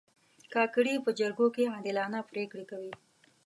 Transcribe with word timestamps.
کاکړي 0.53 0.93
په 1.05 1.11
جرګو 1.19 1.47
کې 1.55 1.71
عادلانه 1.73 2.19
پرېکړې 2.31 2.65
کوي. 2.71 2.93